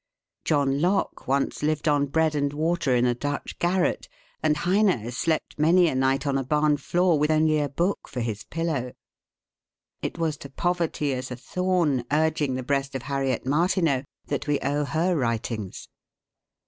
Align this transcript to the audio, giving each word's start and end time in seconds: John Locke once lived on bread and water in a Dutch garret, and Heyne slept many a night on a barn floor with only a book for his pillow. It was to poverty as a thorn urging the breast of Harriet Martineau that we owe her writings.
John 0.43 0.81
Locke 0.81 1.27
once 1.27 1.61
lived 1.61 1.87
on 1.87 2.07
bread 2.07 2.33
and 2.33 2.51
water 2.53 2.95
in 2.95 3.05
a 3.05 3.13
Dutch 3.13 3.59
garret, 3.59 4.09
and 4.41 4.57
Heyne 4.57 5.11
slept 5.11 5.59
many 5.59 5.87
a 5.89 5.93
night 5.93 6.25
on 6.25 6.39
a 6.39 6.43
barn 6.43 6.77
floor 6.77 7.19
with 7.19 7.29
only 7.29 7.59
a 7.59 7.69
book 7.69 8.07
for 8.07 8.19
his 8.19 8.43
pillow. 8.43 8.93
It 10.01 10.17
was 10.17 10.37
to 10.37 10.49
poverty 10.49 11.13
as 11.13 11.29
a 11.29 11.35
thorn 11.35 12.03
urging 12.11 12.55
the 12.55 12.63
breast 12.63 12.95
of 12.95 13.03
Harriet 13.03 13.45
Martineau 13.45 14.03
that 14.25 14.47
we 14.47 14.59
owe 14.61 14.85
her 14.85 15.15
writings. 15.15 15.87